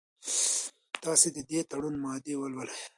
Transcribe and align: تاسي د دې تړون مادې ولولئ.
تاسي 1.03 1.29
د 1.33 1.37
دې 1.49 1.59
تړون 1.69 1.95
مادې 2.03 2.33
ولولئ. 2.37 2.81